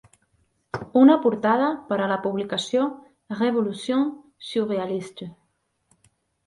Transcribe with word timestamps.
Una 1.01 1.17
portada 1.25 1.67
per 1.91 1.99
a 2.05 2.09
la 2.13 2.19
publicació 2.25 2.89
"Révolution 3.43 4.11
Surrealiste". 4.51 5.31